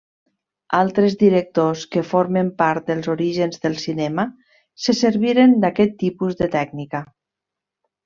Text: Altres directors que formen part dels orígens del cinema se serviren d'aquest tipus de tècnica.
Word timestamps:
Altres 0.77 1.17
directors 1.23 1.83
que 1.91 2.03
formen 2.13 2.49
part 2.63 2.89
dels 2.93 3.11
orígens 3.15 3.63
del 3.67 3.79
cinema 3.85 4.27
se 4.87 4.99
serviren 5.05 5.57
d'aquest 5.67 5.97
tipus 6.05 6.45
de 6.45 6.53
tècnica. 6.61 7.09